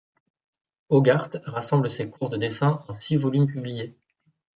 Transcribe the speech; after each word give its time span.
Hogarth 0.89 1.37
rassemble 1.43 1.91
ses 1.91 2.09
cours 2.09 2.31
de 2.31 2.37
dessin 2.37 2.81
en 2.87 2.99
six 2.99 3.17
volumes 3.17 3.45
publiés. 3.45 3.95